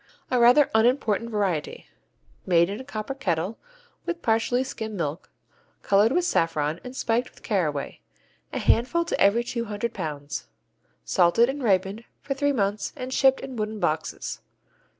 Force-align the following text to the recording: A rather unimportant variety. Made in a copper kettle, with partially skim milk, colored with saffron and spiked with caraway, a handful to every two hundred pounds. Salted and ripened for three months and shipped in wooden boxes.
A 0.31 0.39
rather 0.39 0.71
unimportant 0.73 1.29
variety. 1.29 1.85
Made 2.43 2.71
in 2.71 2.79
a 2.79 2.83
copper 2.83 3.13
kettle, 3.13 3.59
with 4.03 4.23
partially 4.23 4.63
skim 4.63 4.95
milk, 4.97 5.29
colored 5.83 6.11
with 6.11 6.25
saffron 6.25 6.79
and 6.83 6.95
spiked 6.95 7.29
with 7.29 7.43
caraway, 7.43 7.99
a 8.51 8.57
handful 8.57 9.05
to 9.05 9.21
every 9.21 9.43
two 9.43 9.65
hundred 9.65 9.93
pounds. 9.93 10.47
Salted 11.05 11.49
and 11.49 11.61
ripened 11.61 12.03
for 12.23 12.33
three 12.33 12.51
months 12.51 12.93
and 12.95 13.13
shipped 13.13 13.41
in 13.41 13.55
wooden 13.57 13.79
boxes. 13.79 14.41